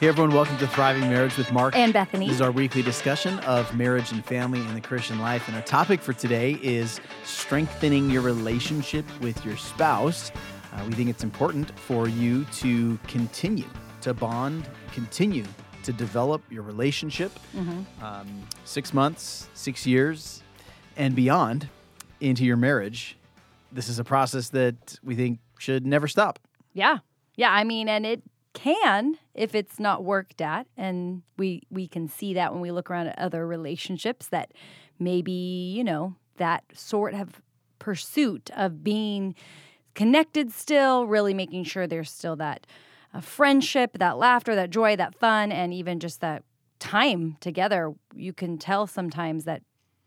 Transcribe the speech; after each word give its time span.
Hey 0.00 0.06
everyone, 0.06 0.32
welcome 0.32 0.56
to 0.58 0.66
Thriving 0.68 1.10
Marriage 1.10 1.36
with 1.36 1.50
Mark 1.50 1.74
and 1.74 1.92
Bethany. 1.92 2.28
This 2.28 2.36
is 2.36 2.40
our 2.40 2.52
weekly 2.52 2.82
discussion 2.82 3.40
of 3.40 3.74
marriage 3.76 4.12
and 4.12 4.24
family 4.24 4.60
in 4.60 4.72
the 4.74 4.80
Christian 4.80 5.18
life. 5.18 5.48
And 5.48 5.56
our 5.56 5.62
topic 5.62 6.00
for 6.00 6.12
today 6.12 6.52
is 6.62 7.00
strengthening 7.24 8.08
your 8.08 8.22
relationship 8.22 9.04
with 9.20 9.44
your 9.44 9.56
spouse. 9.56 10.30
Uh, 10.72 10.84
we 10.86 10.92
think 10.92 11.10
it's 11.10 11.24
important 11.24 11.76
for 11.80 12.06
you 12.06 12.44
to 12.58 12.96
continue 13.08 13.64
to 14.02 14.14
bond, 14.14 14.68
continue 14.92 15.44
to 15.82 15.92
develop 15.92 16.42
your 16.48 16.62
relationship 16.62 17.32
mm-hmm. 17.52 18.04
um, 18.04 18.46
six 18.62 18.94
months, 18.94 19.48
six 19.54 19.84
years, 19.84 20.44
and 20.96 21.16
beyond 21.16 21.68
into 22.20 22.44
your 22.44 22.56
marriage. 22.56 23.16
This 23.72 23.88
is 23.88 23.98
a 23.98 24.04
process 24.04 24.50
that 24.50 25.00
we 25.02 25.16
think 25.16 25.40
should 25.58 25.84
never 25.84 26.06
stop. 26.06 26.38
Yeah. 26.72 26.98
Yeah. 27.34 27.50
I 27.50 27.64
mean, 27.64 27.88
and 27.88 28.06
it 28.06 28.22
can 28.58 29.16
if 29.34 29.54
it's 29.54 29.78
not 29.78 30.04
worked 30.04 30.40
at 30.40 30.66
and 30.76 31.22
we 31.36 31.62
we 31.70 31.86
can 31.86 32.08
see 32.08 32.34
that 32.34 32.52
when 32.52 32.60
we 32.60 32.72
look 32.72 32.90
around 32.90 33.06
at 33.06 33.18
other 33.18 33.46
relationships 33.46 34.28
that 34.28 34.52
maybe 34.98 35.32
you 35.32 35.84
know 35.84 36.14
that 36.38 36.64
sort 36.74 37.14
of 37.14 37.40
pursuit 37.78 38.50
of 38.56 38.82
being 38.82 39.34
connected 39.94 40.50
still 40.52 41.06
really 41.06 41.34
making 41.34 41.62
sure 41.62 41.86
there's 41.86 42.10
still 42.10 42.36
that 42.36 42.66
uh, 43.14 43.20
friendship 43.20 43.98
that 43.98 44.18
laughter 44.18 44.54
that 44.54 44.70
joy 44.70 44.96
that 44.96 45.14
fun 45.14 45.52
and 45.52 45.72
even 45.72 46.00
just 46.00 46.20
that 46.20 46.42
time 46.78 47.36
together. 47.40 47.92
You 48.14 48.32
can 48.32 48.58
tell 48.58 48.86
sometimes 48.86 49.44
that 49.44 49.62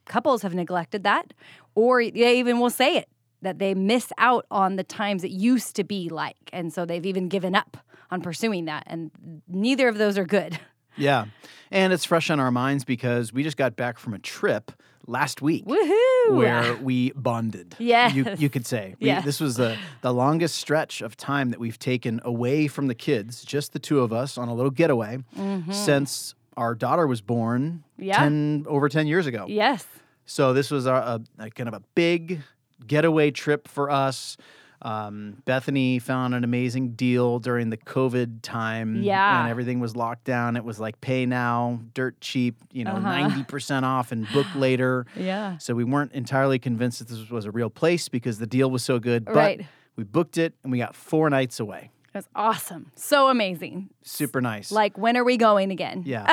couples 0.05 0.41
have 0.41 0.53
neglected 0.53 1.03
that 1.03 1.33
or 1.75 2.03
they 2.03 2.39
even 2.39 2.59
will 2.59 2.69
say 2.69 2.97
it 2.97 3.07
that 3.41 3.59
they 3.59 3.73
miss 3.73 4.11
out 4.17 4.45
on 4.51 4.75
the 4.75 4.83
times 4.83 5.23
it 5.23 5.31
used 5.31 5.75
to 5.75 5.83
be 5.83 6.09
like 6.09 6.49
and 6.51 6.73
so 6.73 6.85
they've 6.85 7.05
even 7.05 7.29
given 7.29 7.55
up 7.55 7.77
on 8.11 8.21
pursuing 8.21 8.65
that. 8.65 8.83
And 8.87 9.11
neither 9.47 9.87
of 9.87 9.97
those 9.97 10.17
are 10.17 10.25
good. 10.25 10.59
Yeah. 10.97 11.25
And 11.71 11.93
it's 11.93 12.03
fresh 12.03 12.29
on 12.29 12.41
our 12.41 12.51
minds 12.51 12.83
because 12.83 13.31
we 13.31 13.43
just 13.43 13.55
got 13.55 13.77
back 13.77 13.97
from 13.97 14.13
a 14.13 14.19
trip 14.19 14.73
last 15.07 15.41
week 15.41 15.65
Woohoo! 15.65 16.35
where 16.35 16.75
we 16.81 17.11
bonded. 17.13 17.77
Yeah. 17.79 18.11
You, 18.11 18.35
you 18.37 18.49
could 18.49 18.67
say. 18.67 18.95
We, 18.99 19.07
yeah. 19.07 19.21
This 19.21 19.39
was 19.39 19.55
the, 19.55 19.77
the 20.01 20.13
longest 20.13 20.55
stretch 20.55 21.01
of 21.01 21.15
time 21.15 21.49
that 21.51 21.61
we've 21.61 21.79
taken 21.79 22.19
away 22.25 22.67
from 22.67 22.87
the 22.87 22.93
kids, 22.93 23.45
just 23.45 23.71
the 23.71 23.79
two 23.79 24.01
of 24.01 24.11
us 24.11 24.37
on 24.37 24.49
a 24.49 24.53
little 24.53 24.69
getaway 24.69 25.19
mm-hmm. 25.35 25.71
since 25.71 26.35
our 26.57 26.75
daughter 26.75 27.07
was 27.07 27.21
born 27.21 27.85
yeah. 27.97 28.17
10, 28.17 28.65
over 28.67 28.89
10 28.89 29.07
years 29.07 29.27
ago. 29.27 29.45
Yes. 29.47 29.87
So 30.25 30.51
this 30.51 30.71
was 30.71 30.85
a, 30.85 30.93
a, 30.93 31.21
a 31.39 31.49
kind 31.51 31.69
of 31.69 31.73
a 31.73 31.81
big 31.95 32.41
getaway 32.85 33.31
trip 33.31 33.67
for 33.67 33.89
us. 33.89 34.37
Um, 34.81 35.41
Bethany 35.45 35.99
found 35.99 36.33
an 36.33 36.43
amazing 36.43 36.93
deal 36.93 37.39
during 37.39 37.69
the 37.69 37.77
COVID 37.77 38.39
time. 38.41 39.03
Yeah. 39.03 39.41
And 39.41 39.49
everything 39.49 39.79
was 39.79 39.95
locked 39.95 40.23
down. 40.23 40.55
It 40.55 40.63
was 40.63 40.79
like 40.79 40.99
pay 41.01 41.25
now, 41.25 41.79
dirt 41.93 42.19
cheap, 42.21 42.55
you 42.71 42.83
know, 42.83 42.93
uh-huh. 42.93 43.29
90% 43.29 43.83
off 43.83 44.11
and 44.11 44.27
book 44.31 44.47
later. 44.55 45.05
Yeah. 45.15 45.57
So 45.57 45.75
we 45.75 45.83
weren't 45.83 46.13
entirely 46.13 46.59
convinced 46.59 46.99
that 46.99 47.07
this 47.07 47.29
was 47.29 47.45
a 47.45 47.51
real 47.51 47.69
place 47.69 48.09
because 48.09 48.39
the 48.39 48.47
deal 48.47 48.71
was 48.71 48.83
so 48.83 48.99
good. 48.99 49.25
But 49.25 49.35
right. 49.35 49.65
we 49.95 50.03
booked 50.03 50.37
it 50.37 50.53
and 50.63 50.71
we 50.71 50.79
got 50.79 50.95
four 50.95 51.29
nights 51.29 51.59
away. 51.59 51.91
It 52.13 52.17
was 52.17 52.27
awesome. 52.35 52.91
So 52.95 53.29
amazing. 53.29 53.89
Super 54.03 54.41
nice. 54.41 54.69
Like, 54.69 54.97
when 54.97 55.15
are 55.15 55.23
we 55.23 55.37
going 55.37 55.71
again? 55.71 56.03
Yeah. 56.05 56.25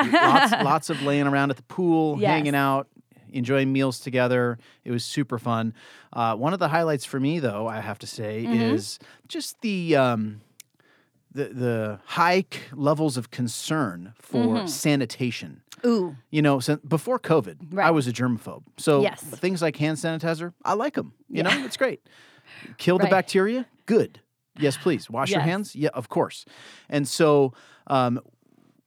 lots, 0.51 0.51
lots 0.51 0.89
of 0.89 1.01
laying 1.03 1.25
around 1.25 1.51
at 1.51 1.55
the 1.55 1.63
pool, 1.63 2.17
yes. 2.19 2.31
hanging 2.31 2.55
out, 2.55 2.87
enjoying 3.33 3.71
meals 3.71 3.99
together. 3.99 4.57
It 4.83 4.91
was 4.91 5.05
super 5.05 5.37
fun. 5.37 5.73
Uh, 6.13 6.35
one 6.35 6.53
of 6.53 6.59
the 6.59 6.69
highlights 6.69 7.05
for 7.05 7.19
me, 7.19 7.39
though, 7.39 7.67
I 7.67 7.79
have 7.79 7.99
to 7.99 8.07
say, 8.07 8.43
mm-hmm. 8.43 8.53
is 8.53 8.99
just 9.27 9.61
the. 9.61 9.95
Um, 9.95 10.41
the, 11.31 11.45
the 11.45 11.99
high 12.05 12.43
levels 12.73 13.15
of 13.15 13.29
concern 13.29 14.13
for 14.17 14.43
mm-hmm. 14.43 14.67
sanitation. 14.67 15.61
Ooh. 15.85 16.15
You 16.31 16.41
know, 16.41 16.59
so 16.59 16.77
before 16.77 17.19
COVID, 17.19 17.67
right. 17.71 17.87
I 17.87 17.91
was 17.91 18.07
a 18.07 18.11
germaphobe. 18.11 18.63
So 18.77 19.01
yes. 19.01 19.21
things 19.21 19.61
like 19.61 19.75
hand 19.77 19.97
sanitizer, 19.97 20.53
I 20.65 20.73
like 20.73 20.95
them. 20.95 21.13
You 21.29 21.43
yeah. 21.43 21.55
know, 21.55 21.65
it's 21.65 21.77
great. 21.77 22.01
Kill 22.77 22.97
the 22.97 23.07
bacteria? 23.07 23.67
Good. 23.85 24.21
Yes, 24.57 24.75
please. 24.75 25.09
Wash 25.09 25.29
yes. 25.29 25.35
your 25.35 25.43
hands? 25.43 25.75
Yeah, 25.75 25.89
of 25.93 26.09
course. 26.09 26.45
And 26.89 27.07
so 27.07 27.53
um, 27.87 28.19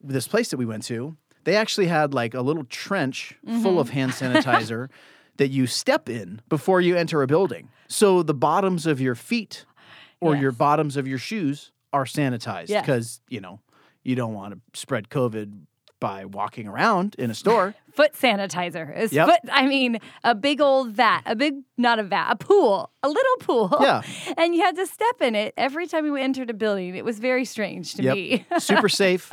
this 0.01 0.29
place 0.29 0.51
that 0.51 0.57
we 0.57 0.67
went 0.67 0.83
to, 0.85 1.17
they 1.45 1.57
actually 1.57 1.87
had 1.87 2.15
like 2.15 2.35
a 2.35 2.41
little 2.41 2.65
trench 2.65 3.37
mm-hmm. 3.47 3.63
full 3.63 3.81
of 3.81 3.89
mm-hmm. 3.89 4.11
hand 4.11 4.13
sanitizer 4.13 4.89
that 5.37 5.49
you 5.49 5.67
step 5.67 6.09
in 6.09 6.41
before 6.49 6.81
you 6.81 6.97
enter 6.97 7.23
a 7.23 7.27
building. 7.27 7.69
So 7.89 8.23
the 8.23 8.35
bottoms 8.35 8.87
of 8.87 9.01
your 9.01 9.15
feet 9.15 9.65
or 10.21 10.35
yes. 10.35 10.43
your 10.43 10.53
bottoms 10.53 10.97
of 10.97 11.09
your 11.09 11.19
shoes 11.19 11.73
are 11.93 12.05
sanitized 12.05 12.69
because, 12.69 13.21
yes. 13.29 13.35
you 13.35 13.41
know, 13.41 13.61
you 14.03 14.15
don't 14.15 14.35
want 14.35 14.55
to 14.55 14.79
spread 14.79 15.09
COVID 15.09 15.63
by 16.03 16.25
walking 16.25 16.67
around 16.67 17.15
in 17.17 17.31
a 17.31 17.35
store. 17.35 17.77
foot 17.95 18.13
sanitizer. 18.15 18.95
Is 18.99 19.13
yep. 19.13 19.29
foot 19.29 19.39
I 19.53 19.67
mean, 19.67 19.99
a 20.25 20.35
big 20.35 20.61
old 20.61 20.91
vat, 20.91 21.23
a 21.27 21.37
big 21.37 21.55
not 21.79 22.01
a 22.01 22.03
vat, 22.03 22.33
a 22.33 22.37
pool, 22.37 22.91
a 23.05 23.09
little 23.09 23.37
pool. 23.39 23.79
Yeah. 23.81 24.03
And 24.37 24.55
you 24.55 24.63
had 24.63 24.75
to 24.77 24.87
step 24.87 25.21
in 25.21 25.37
it 25.37 25.55
every 25.57 25.87
time 25.87 26.05
you 26.05 26.17
entered 26.17 26.51
a 26.51 26.55
building. 26.55 26.97
It 26.97 27.05
was 27.05 27.21
very 27.21 27.45
strange 27.45 27.95
to 27.95 28.03
yep. 28.03 28.15
me. 28.17 28.47
Super 28.59 28.89
safe. 28.89 29.33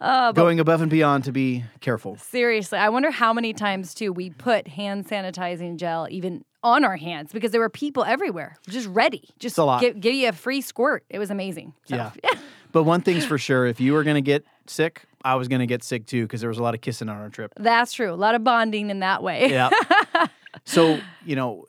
Uh, 0.00 0.32
Going 0.32 0.58
above 0.58 0.80
and 0.80 0.90
beyond 0.90 1.24
to 1.24 1.32
be 1.32 1.64
careful. 1.80 2.16
Seriously, 2.16 2.78
I 2.78 2.88
wonder 2.88 3.10
how 3.10 3.34
many 3.34 3.52
times 3.52 3.92
too 3.92 4.10
we 4.10 4.30
put 4.30 4.66
hand 4.68 5.06
sanitizing 5.06 5.76
gel 5.76 6.06
even 6.10 6.44
on 6.62 6.82
our 6.82 6.96
hands 6.96 7.30
because 7.30 7.50
there 7.50 7.60
were 7.60 7.68
people 7.68 8.04
everywhere, 8.04 8.56
just 8.70 8.88
ready, 8.88 9.28
just 9.38 9.56
give, 9.80 10.00
give, 10.00 10.14
you 10.14 10.30
a 10.30 10.32
free 10.32 10.62
squirt. 10.62 11.04
It 11.10 11.18
was 11.18 11.30
amazing. 11.30 11.74
So, 11.84 11.96
yeah. 11.96 12.12
but 12.72 12.84
one 12.84 13.02
thing's 13.02 13.26
for 13.26 13.36
sure: 13.36 13.66
if 13.66 13.80
you 13.80 13.92
were 13.92 14.04
going 14.04 14.14
to 14.14 14.22
get 14.22 14.46
sick, 14.66 15.02
I 15.24 15.36
was 15.36 15.48
going 15.48 15.60
to 15.60 15.66
get 15.66 15.82
sick 15.82 16.06
too 16.06 16.22
because 16.22 16.40
there 16.40 16.48
was 16.48 16.58
a 16.58 16.62
lot 16.62 16.74
of 16.74 16.80
kissing 16.80 17.08
on 17.08 17.16
our 17.16 17.30
trip. 17.30 17.52
That's 17.56 17.92
true. 17.92 18.12
A 18.12 18.14
lot 18.14 18.34
of 18.34 18.44
bonding 18.44 18.90
in 18.90 19.00
that 19.00 19.22
way. 19.22 19.50
Yeah. 19.50 19.70
so 20.64 21.00
you 21.24 21.36
know, 21.36 21.66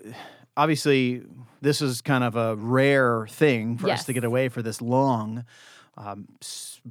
obviously, 0.57 1.23
this 1.61 1.81
is 1.81 2.01
kind 2.01 2.23
of 2.23 2.35
a 2.35 2.55
rare 2.55 3.27
thing 3.27 3.77
for 3.77 3.87
yes. 3.87 4.01
us 4.01 4.05
to 4.05 4.13
get 4.13 4.23
away 4.23 4.49
for 4.49 4.61
this 4.61 4.81
long. 4.81 5.45
Um, 5.97 6.27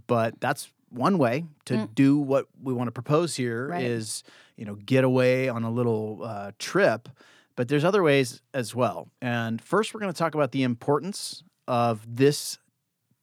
but 0.06 0.40
that's 0.40 0.70
one 0.94 1.18
way 1.18 1.44
to 1.66 1.74
mm. 1.74 1.94
do 1.94 2.18
what 2.18 2.46
we 2.62 2.72
want 2.72 2.88
to 2.88 2.92
propose 2.92 3.34
here 3.34 3.68
right. 3.68 3.84
is 3.84 4.22
you 4.56 4.64
know 4.64 4.76
get 4.76 5.04
away 5.04 5.48
on 5.48 5.64
a 5.64 5.70
little 5.70 6.20
uh, 6.22 6.52
trip 6.58 7.08
but 7.56 7.68
there's 7.68 7.84
other 7.84 8.02
ways 8.02 8.42
as 8.54 8.74
well 8.74 9.08
and 9.20 9.60
first 9.60 9.92
we're 9.92 10.00
going 10.00 10.12
to 10.12 10.18
talk 10.18 10.34
about 10.34 10.52
the 10.52 10.62
importance 10.62 11.42
of 11.66 12.06
this 12.08 12.58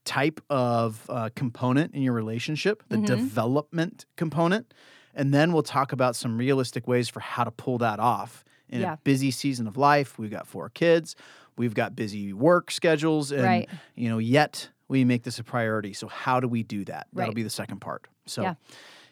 type 0.05 0.41
of 0.49 1.05
uh, 1.09 1.29
component 1.35 1.93
in 1.93 2.01
your 2.01 2.13
relationship 2.13 2.83
the 2.89 2.95
mm-hmm. 2.95 3.05
development 3.05 4.05
component 4.15 4.73
and 5.13 5.33
then 5.33 5.51
we'll 5.53 5.63
talk 5.63 5.91
about 5.91 6.15
some 6.15 6.37
realistic 6.37 6.87
ways 6.87 7.09
for 7.09 7.19
how 7.19 7.43
to 7.43 7.51
pull 7.51 7.77
that 7.77 7.99
off 7.99 8.43
in 8.69 8.81
yeah. 8.81 8.93
a 8.93 8.97
busy 8.97 9.31
season 9.31 9.67
of 9.67 9.77
life 9.77 10.17
we've 10.17 10.31
got 10.31 10.47
four 10.47 10.69
kids 10.69 11.15
we've 11.57 11.73
got 11.73 11.95
busy 11.95 12.33
work 12.33 12.71
schedules 12.71 13.31
and 13.31 13.43
right. 13.43 13.69
you 13.95 14.09
know 14.09 14.17
yet 14.17 14.69
we 14.91 15.05
make 15.05 15.23
this 15.23 15.39
a 15.39 15.43
priority. 15.43 15.93
So 15.93 16.07
how 16.07 16.41
do 16.41 16.49
we 16.49 16.63
do 16.63 16.83
that? 16.85 17.07
Right. 17.13 17.23
That'll 17.23 17.33
be 17.33 17.43
the 17.43 17.49
second 17.49 17.79
part. 17.79 18.07
So 18.25 18.41
yeah. 18.41 18.55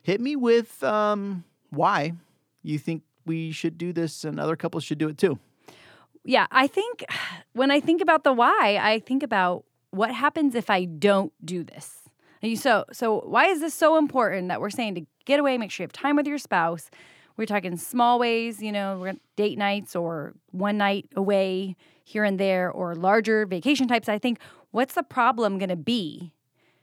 hit 0.03 0.19
me 0.19 0.35
with 0.35 0.83
um, 0.83 1.45
why 1.69 2.11
you 2.61 2.77
think 2.77 3.03
we 3.25 3.53
should 3.53 3.77
do 3.77 3.93
this 3.93 4.25
and 4.25 4.41
other 4.41 4.57
couples 4.57 4.83
should 4.83 4.97
do 4.97 5.07
it 5.07 5.17
too. 5.17 5.39
Yeah, 6.25 6.47
I 6.51 6.67
think 6.67 7.05
when 7.53 7.71
I 7.71 7.79
think 7.79 8.01
about 8.01 8.25
the 8.25 8.33
why, 8.33 8.77
I 8.81 8.99
think 8.99 9.23
about 9.23 9.63
what 9.91 10.13
happens 10.13 10.55
if 10.55 10.69
I 10.69 10.85
don't 10.85 11.33
do 11.43 11.63
this. 11.63 11.95
So, 12.55 12.85
so 12.91 13.21
why 13.25 13.47
is 13.47 13.59
this 13.59 13.73
so 13.73 13.97
important 13.97 14.47
that 14.47 14.61
we're 14.61 14.69
saying 14.69 14.95
to 14.95 15.05
get 15.25 15.39
away, 15.39 15.57
make 15.57 15.71
sure 15.71 15.83
you 15.83 15.85
have 15.85 15.93
time 15.93 16.15
with 16.15 16.25
your 16.25 16.37
spouse? 16.37 16.89
We're 17.35 17.45
talking 17.45 17.75
small 17.77 18.19
ways, 18.19 18.61
you 18.61 18.71
know, 18.71 19.13
date 19.35 19.57
nights 19.57 19.95
or 19.95 20.33
one 20.51 20.77
night 20.77 21.09
away 21.15 21.75
here 22.03 22.23
and 22.23 22.39
there, 22.39 22.71
or 22.71 22.95
larger 22.95 23.45
vacation 23.45 23.87
types. 23.87 24.09
I 24.09 24.19
think 24.19 24.39
what's 24.71 24.95
the 24.95 25.03
problem 25.03 25.57
going 25.57 25.69
to 25.69 25.75
be 25.75 26.33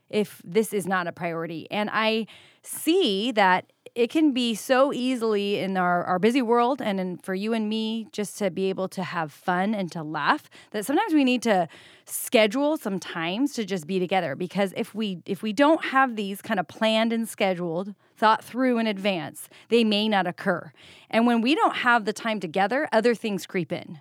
if 0.09 0.41
this 0.43 0.73
is 0.73 0.87
not 0.87 1.07
a 1.07 1.11
priority? 1.11 1.67
And 1.71 1.89
I 1.91 2.27
see 2.61 3.31
that 3.31 3.71
it 3.95 4.11
can 4.11 4.31
be 4.31 4.53
so 4.53 4.93
easily 4.93 5.57
in 5.57 5.75
our, 5.75 6.03
our 6.03 6.19
busy 6.19 6.41
world 6.41 6.83
and 6.83 6.99
in, 6.99 7.17
for 7.17 7.33
you 7.33 7.53
and 7.53 7.67
me 7.67 8.07
just 8.11 8.37
to 8.37 8.51
be 8.51 8.69
able 8.69 8.87
to 8.89 9.01
have 9.01 9.31
fun 9.31 9.73
and 9.73 9.91
to 9.91 10.03
laugh 10.03 10.51
that 10.69 10.85
sometimes 10.85 11.15
we 11.15 11.23
need 11.23 11.41
to 11.41 11.67
schedule 12.05 12.77
some 12.77 12.99
times 12.99 13.53
to 13.53 13.65
just 13.65 13.87
be 13.87 13.97
together. 13.97 14.35
Because 14.35 14.71
if 14.77 14.93
we 14.93 15.19
if 15.25 15.41
we 15.41 15.51
don't 15.51 15.83
have 15.85 16.15
these 16.15 16.43
kind 16.43 16.59
of 16.59 16.67
planned 16.67 17.11
and 17.11 17.27
scheduled 17.27 17.95
thought 18.15 18.43
through 18.43 18.77
in 18.77 18.85
advance 18.85 19.49
they 19.69 19.83
may 19.83 20.07
not 20.07 20.27
occur. 20.27 20.71
And 21.09 21.25
when 21.25 21.41
we 21.41 21.55
don't 21.55 21.77
have 21.77 22.05
the 22.05 22.13
time 22.13 22.39
together 22.39 22.87
other 22.91 23.15
things 23.15 23.47
creep 23.47 23.71
in 23.71 23.99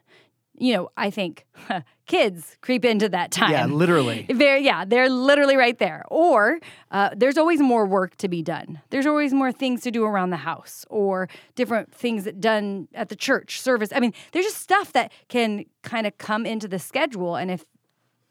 you 0.59 0.75
know, 0.75 0.91
I 0.97 1.11
think 1.11 1.47
huh, 1.55 1.83
kids 2.07 2.57
creep 2.61 2.85
into 2.85 3.09
that 3.09 3.31
time. 3.31 3.51
Yeah, 3.51 3.67
literally. 3.67 4.27
Very, 4.33 4.65
yeah, 4.65 4.85
they're 4.85 5.09
literally 5.09 5.57
right 5.57 5.79
there. 5.79 6.05
Or 6.09 6.59
uh, 6.91 7.11
there's 7.17 7.37
always 7.37 7.61
more 7.61 7.87
work 7.87 8.17
to 8.17 8.29
be 8.29 8.43
done. 8.43 8.81
There's 8.91 9.07
always 9.07 9.33
more 9.33 9.53
things 9.53 9.83
to 9.83 9.91
do 9.91 10.05
around 10.05 10.31
the 10.31 10.39
house 10.39 10.85
or 10.89 11.29
different 11.55 11.95
things 11.95 12.25
that 12.25 12.41
done 12.41 12.89
at 12.95 13.09
the 13.09 13.17
church 13.17 13.61
service. 13.61 13.91
I 13.95 14.01
mean, 14.01 14.15
there's 14.33 14.47
just 14.47 14.59
stuff 14.59 14.93
that 14.93 15.13
can 15.29 15.65
kind 15.83 16.07
of 16.07 16.17
come 16.19 16.47
into 16.47 16.69
the 16.69 16.79
schedule. 16.79 17.37
And 17.37 17.51
if 17.51 17.65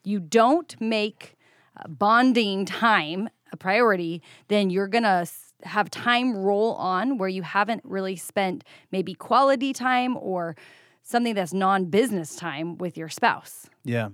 you 0.03 0.19
don't 0.19 0.79
make 0.79 1.35
bonding 1.87 2.65
time 2.65 3.29
a 3.51 3.57
priority, 3.57 4.21
then 4.47 4.69
you're 4.69 4.87
going 4.87 5.03
to 5.03 5.27
have 5.63 5.89
time 5.89 6.35
roll 6.35 6.73
on 6.73 7.17
where 7.17 7.29
you 7.29 7.41
haven't 7.41 7.81
really 7.83 8.15
spent 8.15 8.63
maybe 8.91 9.13
quality 9.13 9.73
time 9.73 10.17
or 10.17 10.55
something 11.05 11.33
that's 11.35 11.53
non-business 11.53 12.35
time 12.35 12.77
with 12.77 12.97
your 12.97 13.07
spouse. 13.09 13.67
Yeah. 13.85 14.09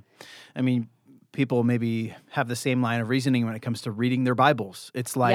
I 0.55 0.61
mean, 0.61 0.89
people 1.31 1.63
maybe 1.63 2.13
have 2.31 2.47
the 2.47 2.55
same 2.55 2.81
line 2.81 2.99
of 3.01 3.09
reasoning 3.09 3.45
when 3.45 3.55
it 3.55 3.61
comes 3.61 3.81
to 3.83 3.91
reading 3.91 4.25
their 4.25 4.35
Bibles. 4.35 4.91
It's 4.93 5.15
like 5.15 5.33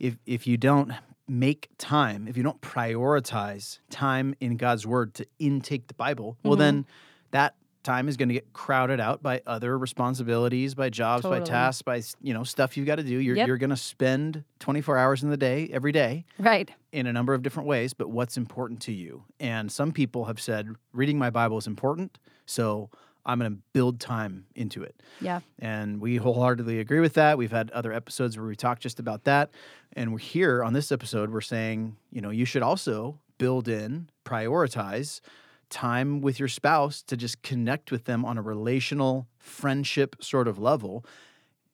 Yeah. 0.00 0.08
if 0.08 0.16
if 0.24 0.46
you 0.46 0.56
don't 0.56 0.92
make 1.28 1.68
time, 1.76 2.26
if 2.28 2.36
you 2.38 2.42
don't 2.42 2.60
prioritize 2.62 3.80
time 3.90 4.34
in 4.40 4.56
God's 4.56 4.86
word 4.86 5.12
to 5.14 5.26
intake 5.38 5.88
the 5.88 5.94
Bible, 5.94 6.38
well 6.42 6.54
Mm-hmm. 6.54 6.60
then 6.60 6.86
that 7.32 7.54
time 7.88 8.08
is 8.08 8.16
going 8.16 8.28
to 8.28 8.34
get 8.34 8.52
crowded 8.52 9.00
out 9.00 9.22
by 9.22 9.40
other 9.46 9.78
responsibilities, 9.78 10.74
by 10.74 10.90
jobs, 10.90 11.22
by 11.22 11.40
tasks, 11.40 11.82
by 11.82 12.02
you 12.20 12.34
know 12.34 12.44
stuff 12.44 12.76
you've 12.76 12.86
got 12.86 12.96
to 12.96 13.02
do. 13.02 13.16
You're 13.18 13.36
Yep. 13.36 13.46
you're 13.46 13.56
going 13.58 13.70
to 13.70 13.76
spend 13.76 14.44
24 14.60 14.98
hours 14.98 15.22
in 15.22 15.30
the 15.30 15.36
day 15.36 15.68
every 15.72 15.92
day 15.92 16.24
Right. 16.38 16.70
in 16.92 17.06
a 17.06 17.12
number 17.12 17.32
of 17.34 17.42
different 17.42 17.66
ways, 17.68 17.94
but 17.94 18.10
what's 18.10 18.36
important 18.36 18.80
to 18.82 18.92
you. 18.92 19.24
And 19.40 19.72
some 19.72 19.92
people 19.92 20.26
have 20.26 20.40
said 20.40 20.68
reading 20.92 21.18
my 21.18 21.30
Bible 21.30 21.56
is 21.58 21.66
important, 21.66 22.18
so 22.46 22.90
I'm 23.24 23.38
going 23.38 23.52
to 23.52 23.58
build 23.72 24.00
time 24.00 24.46
into 24.54 24.82
it. 24.82 24.94
Yeah. 25.20 25.40
And 25.58 26.00
we 26.00 26.16
wholeheartedly 26.16 26.80
agree 26.80 27.00
with 27.00 27.14
that. 27.14 27.36
We've 27.38 27.50
had 27.50 27.70
other 27.72 27.92
episodes 27.92 28.36
where 28.38 28.46
we 28.46 28.56
talk 28.56 28.80
just 28.80 28.98
about 29.00 29.24
that. 29.24 29.50
And 29.94 30.12
we're 30.12 30.18
here 30.18 30.62
on 30.64 30.72
this 30.72 30.90
episode, 30.92 31.30
we're 31.30 31.40
saying, 31.42 31.96
you 32.10 32.20
know, 32.22 32.30
you 32.30 32.44
should 32.46 32.62
also 32.62 33.18
build 33.38 33.68
in, 33.68 34.08
prioritize 34.24 35.20
time 35.70 36.20
with 36.20 36.38
your 36.38 36.48
spouse 36.48 37.02
to 37.02 37.16
just 37.16 37.42
connect 37.42 37.90
with 37.90 38.04
them 38.04 38.24
on 38.24 38.38
a 38.38 38.42
relational 38.42 39.28
friendship 39.36 40.16
sort 40.20 40.48
of 40.48 40.58
level. 40.58 41.04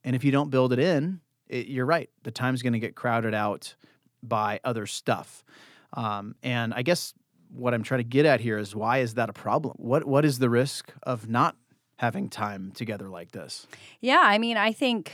And 0.03 0.15
if 0.15 0.25
you 0.25 0.31
don't 0.31 0.51
build 0.51 0.73
it 0.73 0.79
in, 0.79 1.21
it, 1.49 1.67
you're 1.67 1.87
right. 1.87 2.11
The 2.23 2.31
time's 2.31 2.63
going 2.63 2.73
to 2.73 2.79
get 2.79 2.95
crowded 2.95 3.35
out 3.35 3.75
by 4.23 4.61
other 4.65 4.87
stuff. 4.87 5.45
Um, 5.93 6.35
and 6.43 6.75
I 6.75 6.83
guess 6.83 7.15
what 7.51 7.75
I'm 7.75 7.83
trying 7.83 8.01
to 8.01 8.05
get 8.05 8.27
at 8.27 8.41
here 8.41 8.59
is 8.59 8.75
why 8.75 8.99
is 8.99 9.15
that 9.15 9.29
a 9.29 9.33
problem? 9.33 9.75
What 9.77 10.05
what 10.07 10.25
is 10.25 10.39
the 10.39 10.51
risk 10.51 10.93
of 11.05 11.29
not 11.29 11.57
having 11.97 12.29
time 12.29 12.73
together 12.73 13.09
like 13.09 13.33
this? 13.33 13.67
Yeah, 14.01 14.23
I 14.23 14.39
mean, 14.39 14.57
I 14.57 14.73
think 14.73 15.13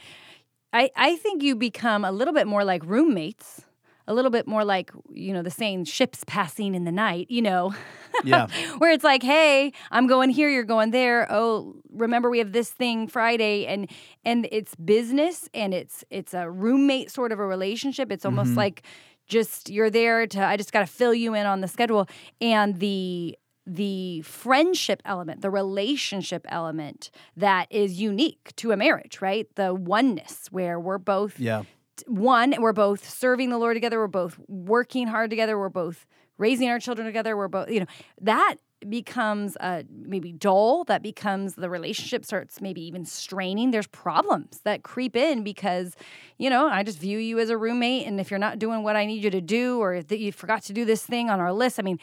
I 0.72 0.90
I 0.96 1.16
think 1.16 1.42
you 1.42 1.54
become 1.54 2.04
a 2.04 2.12
little 2.12 2.34
bit 2.34 2.46
more 2.46 2.64
like 2.64 2.82
roommates, 2.84 3.62
a 4.08 4.14
little 4.14 4.30
bit 4.30 4.46
more 4.46 4.64
like, 4.64 4.90
you 5.12 5.32
know, 5.32 5.42
the 5.42 5.50
saying 5.50 5.84
ships 5.84 6.22
passing 6.26 6.74
in 6.74 6.84
the 6.84 6.92
night, 6.92 7.30
you 7.30 7.42
know. 7.42 7.74
Yeah. 8.24 8.46
Where 8.78 8.90
it's 8.90 9.04
like, 9.04 9.22
"Hey, 9.22 9.74
I'm 9.90 10.06
going 10.06 10.30
here, 10.30 10.48
you're 10.48 10.64
going 10.64 10.90
there. 10.90 11.30
Oh, 11.30 11.74
remember 11.92 12.30
we 12.30 12.38
have 12.38 12.52
this 12.52 12.70
thing 12.70 13.08
Friday." 13.08 13.66
And 13.66 13.90
and 14.24 14.48
it's 14.50 14.74
business 14.74 15.50
and 15.52 15.74
it's 15.74 16.02
it's 16.08 16.32
a 16.32 16.50
roommate 16.50 17.10
sort 17.10 17.30
of 17.30 17.38
a 17.38 17.46
relationship. 17.46 18.10
It's 18.10 18.24
almost 18.24 18.50
mm-hmm. 18.50 18.58
like 18.58 18.84
just 19.26 19.68
you're 19.68 19.90
there 19.90 20.26
to 20.26 20.42
I 20.42 20.56
just 20.56 20.72
got 20.72 20.80
to 20.80 20.86
fill 20.86 21.12
you 21.12 21.34
in 21.34 21.44
on 21.44 21.60
the 21.60 21.68
schedule 21.68 22.08
and 22.40 22.80
the 22.80 23.36
the 23.66 24.22
friendship 24.22 25.02
element, 25.04 25.42
the 25.42 25.50
relationship 25.50 26.46
element 26.48 27.10
that 27.36 27.66
is 27.70 28.00
unique 28.00 28.54
to 28.56 28.70
a 28.70 28.76
marriage, 28.76 29.20
right? 29.20 29.46
The 29.56 29.74
oneness 29.74 30.46
where 30.50 30.78
we're 30.78 30.98
both 30.98 31.38
Yeah. 31.40 31.64
One, 32.06 32.54
we're 32.58 32.72
both 32.72 33.08
serving 33.08 33.50
the 33.50 33.58
Lord 33.58 33.74
together, 33.74 33.98
we're 33.98 34.06
both 34.06 34.38
working 34.48 35.06
hard 35.06 35.30
together, 35.30 35.58
we're 35.58 35.68
both 35.68 36.06
raising 36.38 36.68
our 36.68 36.78
children 36.78 37.06
together, 37.06 37.36
we're 37.36 37.48
both, 37.48 37.70
you 37.70 37.80
know, 37.80 37.86
that 38.20 38.56
becomes 38.88 39.56
uh, 39.60 39.82
maybe 39.90 40.32
dull, 40.32 40.84
that 40.84 41.02
becomes 41.02 41.54
the 41.54 41.70
relationship 41.70 42.24
starts 42.24 42.60
maybe 42.60 42.82
even 42.82 43.04
straining. 43.04 43.70
There's 43.70 43.86
problems 43.86 44.60
that 44.64 44.82
creep 44.82 45.16
in 45.16 45.42
because, 45.42 45.96
you 46.38 46.50
know, 46.50 46.68
I 46.68 46.82
just 46.82 46.98
view 46.98 47.18
you 47.18 47.38
as 47.38 47.48
a 47.48 47.56
roommate. 47.56 48.06
And 48.06 48.20
if 48.20 48.30
you're 48.30 48.38
not 48.38 48.58
doing 48.58 48.82
what 48.82 48.94
I 48.94 49.06
need 49.06 49.24
you 49.24 49.30
to 49.30 49.40
do, 49.40 49.80
or 49.80 50.02
that 50.02 50.18
you 50.18 50.30
forgot 50.30 50.62
to 50.64 50.72
do 50.72 50.84
this 50.84 51.04
thing 51.04 51.30
on 51.30 51.40
our 51.40 51.52
list, 51.52 51.78
I 51.78 51.82
mean, 51.82 51.98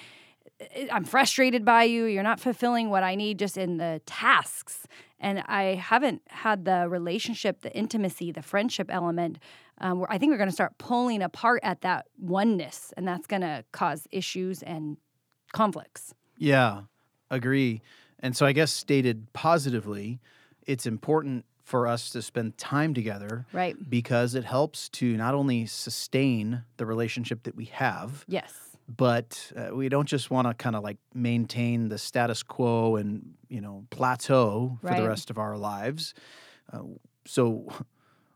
I'm 0.91 1.03
frustrated 1.03 1.63
by 1.63 1.83
you. 1.83 2.05
You're 2.05 2.23
not 2.23 2.39
fulfilling 2.39 2.89
what 2.89 3.03
I 3.03 3.15
need 3.15 3.39
just 3.39 3.57
in 3.57 3.77
the 3.77 4.01
tasks. 4.05 4.87
And 5.19 5.43
I 5.45 5.75
haven't 5.75 6.21
had 6.27 6.65
the 6.65 6.87
relationship, 6.89 7.61
the 7.61 7.73
intimacy, 7.75 8.31
the 8.31 8.41
friendship 8.41 8.87
element. 8.91 9.39
Um, 9.79 10.05
I 10.09 10.17
think 10.17 10.31
we're 10.31 10.37
going 10.37 10.49
to 10.49 10.53
start 10.55 10.77
pulling 10.77 11.21
apart 11.21 11.59
at 11.63 11.81
that 11.81 12.05
oneness, 12.19 12.93
and 12.95 13.07
that's 13.07 13.27
going 13.27 13.41
to 13.41 13.63
cause 13.71 14.07
issues 14.11 14.61
and 14.63 14.97
conflicts. 15.51 16.13
Yeah, 16.37 16.81
agree. 17.29 17.81
And 18.19 18.35
so 18.35 18.45
I 18.45 18.53
guess 18.53 18.71
stated 18.71 19.31
positively, 19.33 20.19
it's 20.65 20.85
important 20.85 21.45
for 21.63 21.87
us 21.87 22.09
to 22.11 22.21
spend 22.21 22.57
time 22.57 22.93
together 22.93 23.45
Right. 23.53 23.75
because 23.89 24.35
it 24.35 24.43
helps 24.43 24.89
to 24.89 25.15
not 25.17 25.33
only 25.33 25.65
sustain 25.65 26.63
the 26.77 26.85
relationship 26.85 27.43
that 27.43 27.55
we 27.55 27.65
have, 27.65 28.25
Yes. 28.27 28.53
but 28.87 29.51
uh, 29.55 29.73
we 29.75 29.87
don't 29.89 30.07
just 30.07 30.29
want 30.29 30.47
to 30.47 30.53
kind 30.53 30.75
of 30.75 30.83
like 30.83 30.97
maintain 31.13 31.87
the 31.89 31.97
status 31.97 32.43
quo 32.43 32.97
and, 32.97 33.33
you 33.49 33.61
know, 33.61 33.85
plateau 33.91 34.77
for 34.81 34.93
the 34.93 35.07
rest 35.07 35.29
of 35.29 35.37
our 35.37 35.57
lives. 35.57 36.13
Uh, 36.71 36.79
so 37.25 37.67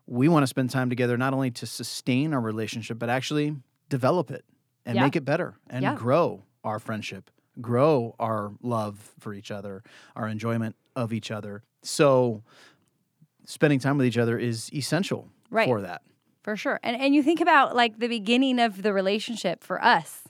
we 0.07 0.27
want 0.30 0.44
to 0.44 0.48
spend 0.48 0.69
time 0.69 0.89
together 0.89 1.18
not 1.18 1.33
only 1.33 1.51
to 1.51 1.65
sustain 1.65 2.33
our 2.33 2.42
relationship, 2.42 2.98
but 2.98 3.09
actually 3.09 3.56
develop 3.89 4.31
it 4.31 4.45
and 4.86 4.95
Yeah. 4.95 5.04
make 5.04 5.15
it 5.15 5.25
better 5.25 5.56
and 5.69 5.83
Yeah. 5.83 5.95
grow 5.95 6.44
our 6.63 6.80
friendship, 6.80 7.30
grow 7.62 8.15
our 8.19 8.51
love 8.62 9.13
for 9.19 9.33
each 9.33 9.51
other, 9.51 9.83
our 10.15 10.27
enjoyment 10.27 10.75
of 10.95 11.12
each 11.13 11.30
other. 11.31 11.63
So 11.83 12.42
spending 13.45 13.80
time 13.80 13.98
with 13.98 14.06
each 14.07 14.18
other 14.18 14.38
is 14.38 14.71
essential 14.74 15.30
Right. 15.50 15.68
for 15.68 15.81
that. 15.81 16.01
For 16.44 16.56
sure. 16.56 16.80
And 16.83 16.95
and 16.95 17.13
you 17.13 17.21
think 17.24 17.42
about 17.42 17.75
like 17.75 18.00
the 18.00 18.07
beginning 18.07 18.60
of 18.60 18.81
the 18.83 18.94
relationship 18.94 19.63
for 19.63 19.83
us. 19.83 20.24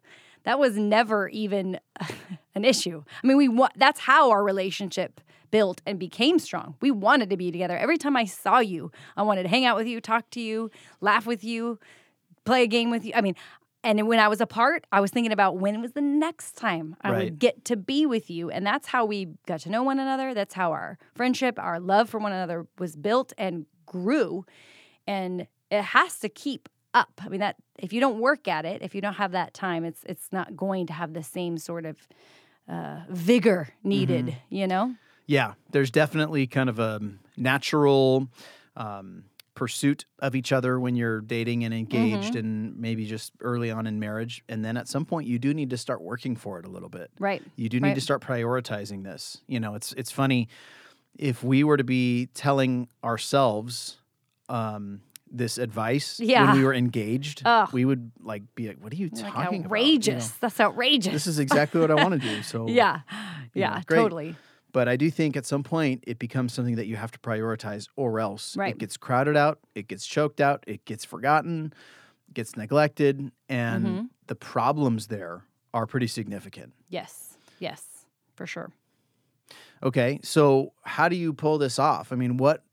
That 0.44 0.60
was 0.60 0.78
never 0.78 1.28
even 1.30 1.80
an 2.56 2.64
issue. 2.66 3.04
I 3.24 3.28
mean, 3.28 3.38
we 3.38 3.48
wa- 3.48 3.70
that's 3.76 4.00
how 4.02 4.32
our 4.32 4.44
relationship 4.44 5.20
built 5.52 5.82
and 5.86 6.00
became 6.00 6.40
strong. 6.40 6.76
We 6.82 6.92
wanted 6.92 7.30
to 7.30 7.38
be 7.38 7.52
together. 7.52 7.78
Every 7.78 7.98
time 7.98 8.16
I 8.16 8.26
saw 8.26 8.60
you, 8.60 8.92
I 9.16 9.24
wanted 9.24 9.44
to 9.44 9.50
hang 9.50 9.66
out 9.66 9.78
with 9.78 9.88
you, 9.88 10.02
talk 10.02 10.30
to 10.32 10.42
you, 10.42 10.72
laugh 11.02 11.26
with 11.26 11.44
you, 11.44 11.80
play 12.46 12.64
a 12.64 12.68
game 12.68 12.90
with 12.90 13.06
you. 13.06 13.12
I 13.16 13.22
mean, 13.22 13.36
and 13.84 14.08
when 14.08 14.20
I 14.20 14.28
was 14.28 14.42
apart, 14.42 14.86
I 14.92 15.00
was 15.00 15.12
thinking 15.12 15.32
about 15.32 15.58
when 15.58 15.82
was 15.82 15.94
the 15.94 16.02
next 16.02 16.54
time 16.58 16.96
I 17.02 17.12
Right. 17.12 17.24
would 17.26 17.40
get 17.40 17.64
to 17.66 17.78
be 17.78 18.06
with 18.06 18.30
you. 18.30 18.50
And 18.50 18.66
that's 18.66 18.88
how 18.88 19.06
we 19.06 19.30
got 19.46 19.62
to 19.62 19.70
know 19.70 19.84
one 19.84 20.00
another. 20.00 20.34
That's 20.34 20.56
how 20.56 20.72
our 20.72 20.98
friendship, 21.16 21.58
our 21.60 21.80
love 21.80 22.10
for 22.10 22.20
one 22.20 22.32
another 22.34 22.68
was 22.80 22.96
built 22.96 23.34
and 23.38 23.66
grew 23.86 24.46
and 25.06 25.48
it 25.72 25.82
has 25.82 26.20
to 26.20 26.30
keep 26.30 26.68
up. 26.94 27.22
I 27.24 27.30
mean 27.30 27.40
that 27.40 27.56
if 27.80 27.94
you 27.94 28.00
don't 28.02 28.20
work 28.20 28.48
at 28.48 28.66
it, 28.66 28.82
if 28.82 28.94
you 28.96 29.02
don't 29.02 29.14
have 29.16 29.32
that 29.32 29.54
time, 29.54 29.86
it's 29.86 30.04
it's 30.06 30.28
not 30.32 30.58
going 30.58 30.88
to 30.88 30.94
have 30.94 31.14
the 31.14 31.24
same 31.24 31.58
sort 31.58 31.86
of 31.86 32.08
uh, 32.68 33.02
vigor 33.10 33.70
needed. 33.84 34.36
You 34.50 34.68
know? 34.68 34.96
Yeah, 35.28 35.54
there's 35.72 35.92
definitely 35.92 36.48
kind 36.48 36.70
of 36.70 36.80
a 36.80 37.00
natural 37.36 38.28
um, 38.76 39.26
pursuit 39.56 40.06
of 40.20 40.36
each 40.36 40.52
other 40.52 40.80
when 40.80 40.96
you're 40.96 41.22
dating 41.22 41.64
and 41.66 41.74
engaged, 41.74 42.30
Mm-hmm. 42.34 42.38
and 42.38 42.78
maybe 42.80 43.06
just 43.06 43.34
early 43.42 43.70
on 43.72 43.88
in 43.88 44.00
marriage. 44.00 44.44
And 44.48 44.64
then 44.64 44.78
at 44.78 44.88
some 44.88 45.04
point, 45.06 45.28
you 45.28 45.38
do 45.40 45.54
need 45.54 45.70
to 45.72 45.78
start 45.78 46.02
working 46.02 46.36
for 46.36 46.60
it 46.60 46.66
a 46.66 46.70
little 46.70 46.90
bit. 46.90 47.12
Right. 47.20 47.42
You 47.56 47.68
do 47.70 47.80
need 47.80 47.96
to 47.96 48.02
start 48.02 48.22
prioritizing 48.22 49.04
this. 49.04 49.42
You 49.48 49.60
know, 49.60 49.76
it's 49.76 49.94
it's 49.94 50.12
funny 50.12 50.48
if 51.18 51.44
we 51.44 51.64
were 51.64 51.78
to 51.78 51.84
be 51.84 52.28
telling 52.34 52.88
ourselves 53.04 53.98
um, 54.50 55.02
this 55.30 55.58
advice 55.58 56.20
Yeah. 56.22 56.46
when 56.52 56.60
we 56.60 56.64
were 56.64 56.74
engaged, 56.74 57.42
Ugh. 57.44 57.68
we 57.74 57.84
would 57.84 58.12
like 58.22 58.44
be 58.56 58.68
like, 58.70 58.78
"What 58.80 58.94
are 58.94 58.96
you 58.96 59.10
Like 59.12 59.22
talking 59.24 59.42
about?" 59.42 59.52
You 59.54 59.60
know, 59.60 59.66
outrageous. 59.66 60.30
That's 60.40 60.60
outrageous. 60.60 61.12
this 61.12 61.28
is 61.28 61.40
exactly 61.40 61.82
what 61.82 61.92
I 61.92 61.96
want 61.96 62.22
to 62.22 62.30
do. 62.30 62.42
So 62.44 62.68
yeah. 62.70 63.00
you 63.54 63.62
know, 63.62 63.68
Yeah. 63.68 63.82
Totally. 63.90 64.36
But 64.74 64.88
I 64.88 64.96
do 64.98 65.10
think 65.10 65.36
at 65.38 65.46
some 65.46 65.64
point 65.64 66.04
it 66.06 66.20
becomes 66.20 66.54
something 66.54 66.76
that 66.76 66.88
you 66.88 66.96
have 66.98 67.12
to 67.12 67.20
prioritize, 67.20 67.88
or 67.96 68.20
else 68.20 68.56
Right. 68.58 68.74
it 68.76 68.80
gets 68.80 68.98
crowded 68.98 69.36
out, 69.38 69.60
it 69.76 69.88
gets 69.88 70.06
choked 70.06 70.40
out, 70.42 70.64
it 70.68 70.84
gets 70.86 71.06
forgotten, 71.06 71.74
gets 72.34 72.56
neglected, 72.58 73.32
and 73.50 73.86
Mm-hmm. 73.86 74.06
the 74.28 74.36
problems 74.36 75.08
there 75.08 75.46
are 75.74 75.86
pretty 75.88 76.08
significant. 76.08 76.74
Yes. 76.90 77.38
Yes. 77.60 77.84
For 78.36 78.46
sure. 78.46 78.72
Okay, 79.82 80.20
so 80.24 80.74
how 80.84 81.08
do 81.08 81.16
you 81.16 81.34
pull 81.34 81.58
this 81.58 81.80
off? 81.80 82.12
I 82.12 82.16
mean, 82.16 82.38
what 82.38 82.64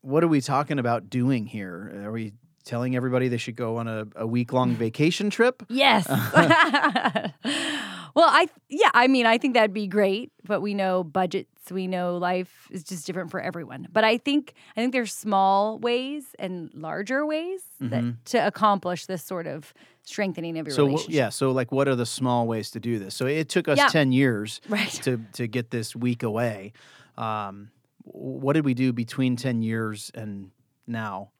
what 0.00 0.22
are 0.24 0.28
we 0.28 0.40
talking 0.42 0.78
about 0.78 1.08
doing 1.08 1.46
here? 1.46 2.02
Are 2.04 2.12
we 2.12 2.32
telling 2.64 2.94
everybody 2.96 3.28
they 3.28 3.36
should 3.38 3.56
go 3.56 3.76
on 3.78 3.86
a, 3.88 4.06
a 4.16 4.26
week 4.26 4.52
long 4.52 4.72
vacation 4.74 5.30
trip? 5.30 5.62
Yes. 5.68 6.06
well, 8.14 8.28
I 8.30 8.46
yeah, 8.68 8.90
I 8.94 9.06
mean, 9.08 9.26
I 9.26 9.38
think 9.38 9.54
that'd 9.54 9.72
be 9.74 9.86
great, 9.86 10.32
but 10.46 10.60
we 10.60 10.74
know 10.74 11.02
budgets, 11.04 11.70
we 11.70 11.86
know 11.86 12.16
life 12.16 12.68
is 12.70 12.84
just 12.84 13.06
different 13.06 13.30
for 13.30 13.40
everyone. 13.40 13.88
But 13.92 14.04
I 14.04 14.18
think 14.18 14.54
I 14.76 14.80
think 14.80 14.92
there's 14.92 15.12
small 15.12 15.78
ways 15.78 16.24
and 16.38 16.70
larger 16.74 17.26
ways 17.26 17.60
that 17.80 18.04
to 18.26 18.46
accomplish 18.46 19.06
this 19.06 19.22
sort 19.22 19.46
of 19.46 19.74
strengthening 20.02 20.58
of 20.58 20.66
your 20.66 20.74
Mm-hmm. 20.74 20.82
So 20.82 20.86
relationship. 20.86 21.14
yeah, 21.14 21.28
so 21.30 21.50
like, 21.52 21.72
what 21.72 21.88
are 21.88 21.96
the 21.96 22.06
small 22.06 22.46
ways 22.46 22.70
to 22.72 22.80
do 22.80 22.98
this? 22.98 23.14
So 23.14 23.26
it 23.26 23.48
took 23.48 23.68
us 23.68 23.78
Yeah. 23.78 23.88
ten 23.88 24.12
years 24.12 24.60
Right. 24.68 24.88
to 25.04 25.20
to 25.34 25.46
get 25.46 25.70
this 25.70 25.94
week 25.96 26.22
away. 26.22 26.72
Um, 27.16 27.70
what 28.04 28.52
did 28.52 28.64
we 28.64 28.74
do 28.74 28.92
between 28.92 29.36
ten 29.36 29.62
years 29.62 30.10
and 30.14 30.50
now 30.86 31.30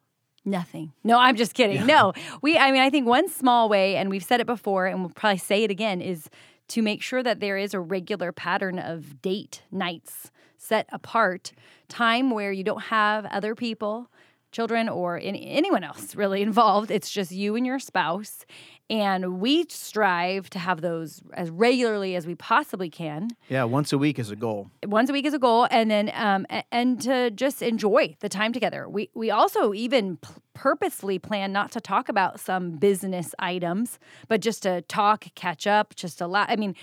Nothing. 0.47 0.93
No, 1.03 1.19
I'm 1.19 1.37
just 1.37 1.55
kidding. 1.55 1.87
No, 1.87 2.13
we, 2.43 2.59
I 2.59 2.71
mean, 2.71 2.83
I 2.83 2.91
think 2.91 3.07
one 3.07 3.31
small 3.31 3.71
way, 3.71 3.97
and 3.97 4.11
we've 4.11 4.23
said 4.23 4.41
it 4.43 4.47
before, 4.47 4.85
and 4.87 5.01
we'll 5.01 5.09
probably 5.09 5.39
say 5.39 5.65
it 5.65 5.71
again, 5.71 6.03
is 6.03 6.29
to 6.69 6.83
make 6.83 7.03
sure 7.03 7.23
that 7.23 7.41
there 7.41 7.57
is 7.57 7.75
a 7.75 7.81
regular 7.81 8.33
pattern 8.33 8.79
of 8.79 9.21
date 9.23 9.63
nights 9.71 10.31
set 10.57 10.89
apart, 10.91 11.53
time 11.89 12.31
where 12.31 12.53
you 12.53 12.65
don't 12.65 12.85
have 12.85 13.27
other 13.27 13.55
people, 13.55 14.11
children, 14.55 14.89
or 14.89 15.19
any, 15.23 15.47
anyone 15.51 15.85
else 15.85 16.15
really 16.17 16.41
involved. 16.51 16.91
It's 16.91 17.11
just 17.11 17.31
you 17.33 17.57
and 17.57 17.67
your 17.67 17.79
spouse. 17.79 18.47
And 18.91 19.41
we 19.41 19.65
strive 19.71 20.51
to 20.51 20.59
have 20.59 20.83
those 20.83 21.23
as 21.33 21.49
regularly 21.51 22.17
as 22.17 22.27
we 22.27 22.35
possibly 22.35 22.91
can 22.91 23.29
Yeah, 23.49 23.65
once 23.65 23.93
a 23.95 23.99
week 23.99 24.19
is 24.19 24.31
a 24.31 24.37
goal. 24.37 24.71
once 24.87 25.09
a 25.09 25.13
week 25.15 25.25
is 25.25 25.33
a 25.35 25.39
goal 25.39 25.67
and 25.71 25.91
then 25.91 26.11
um, 26.15 26.47
and 26.71 27.01
to 27.01 27.31
just 27.31 27.63
enjoy 27.63 28.15
the 28.21 28.29
time 28.29 28.53
together 28.53 28.87
we 28.87 29.09
we 29.15 29.31
also 29.31 29.73
even 29.73 30.19
p- 30.19 30.29
purposely 30.53 31.19
plan 31.19 31.51
not 31.51 31.73
to 31.73 31.81
talk 31.81 32.11
about 32.11 32.39
some 32.39 32.73
business 32.77 33.35
items 33.39 33.99
but 34.29 34.43
just 34.43 34.63
to 34.65 34.83
talk 34.83 35.27
catch 35.35 35.67
up 35.67 35.95
just 35.97 36.21
a 36.21 36.27
lot 36.27 36.51
i 36.51 36.57
mean 36.57 36.75